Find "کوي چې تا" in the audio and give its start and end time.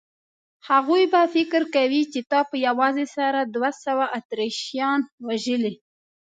1.75-2.39